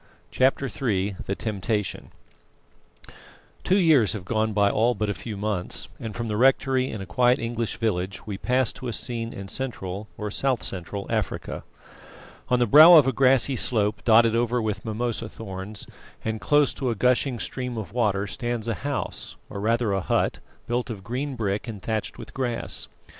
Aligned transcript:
CHAPTER 0.31 0.65
III 0.65 1.17
THE 1.27 1.35
TEMPTATION 1.35 2.09
Two 3.63 3.77
years 3.77 4.13
have 4.13 4.25
gone 4.25 4.51
by 4.51 4.67
all 4.71 4.95
but 4.95 5.11
a 5.11 5.13
few 5.13 5.37
months, 5.37 5.89
and 5.99 6.15
from 6.15 6.27
the 6.27 6.37
rectory 6.37 6.89
in 6.89 7.01
a 7.01 7.05
quiet 7.05 7.37
English 7.37 7.77
village 7.77 8.25
we 8.25 8.39
pass 8.39 8.73
to 8.73 8.87
a 8.87 8.93
scene 8.93 9.31
in 9.31 9.47
Central, 9.47 10.07
or 10.17 10.31
South 10.31 10.63
Central, 10.63 11.05
Africa. 11.11 11.63
On 12.49 12.57
the 12.57 12.65
brow 12.65 12.95
of 12.95 13.05
a 13.05 13.11
grassy 13.11 13.55
slope 13.55 14.03
dotted 14.03 14.35
over 14.35 14.59
with 14.59 14.83
mimosa 14.83 15.29
thorns, 15.29 15.85
and 16.25 16.41
close 16.41 16.73
to 16.73 16.89
a 16.89 16.95
gushing 16.95 17.37
stream 17.37 17.77
of 17.77 17.93
water, 17.93 18.25
stands 18.25 18.67
a 18.67 18.73
house, 18.81 19.35
or 19.51 19.59
rather 19.59 19.93
a 19.93 20.01
hut, 20.01 20.39
built 20.65 20.89
of 20.89 21.03
green 21.03 21.35
brick 21.35 21.67
and 21.67 21.79
thatched 21.83 22.17
with 22.17 22.33
grass. 22.33 22.87